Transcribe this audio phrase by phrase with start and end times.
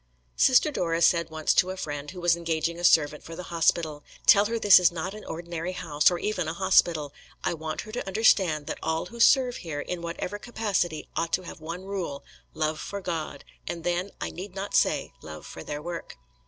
[0.35, 4.03] Sister Dora said once to a friend, who was engaging a servant for the hospital:
[4.25, 7.13] "Tell her this is not an ordinary house, or even a hospital.
[7.43, 11.43] I want her to understand that all who serve here, in whatever capacity, ought to
[11.43, 12.23] have one rule,
[12.55, 16.17] love for God, and then, I need not say, love for their work."